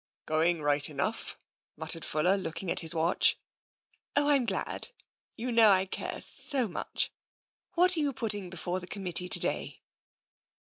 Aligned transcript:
"Going 0.25 0.63
right 0.63 0.89
enough," 0.89 1.37
muttered 1.77 2.03
Fuller, 2.03 2.35
looking 2.35 2.71
at 2.71 2.79
his 2.79 2.95
watch." 2.95 3.37
Oh, 4.15 4.29
I'm 4.29 4.47
glad. 4.47 4.87
You 5.35 5.51
know 5.51 5.69
I 5.69 5.85
care 5.85 6.21
so 6.21 6.67
much. 6.67 7.11
What 7.75 7.95
are 7.95 7.99
you 7.99 8.11
putting 8.11 8.49
before 8.49 8.79
the 8.79 8.87
committee 8.87 9.29
to 9.29 9.39
day? 9.39 9.83